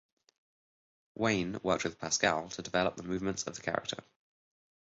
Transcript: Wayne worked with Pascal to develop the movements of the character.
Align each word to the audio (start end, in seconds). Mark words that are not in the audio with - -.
Wayne 1.13 1.59
worked 1.61 1.83
with 1.83 1.99
Pascal 1.99 2.49
to 2.49 2.63
develop 2.63 2.95
the 2.95 3.03
movements 3.03 3.43
of 3.43 3.53
the 3.55 3.61
character. 3.61 4.03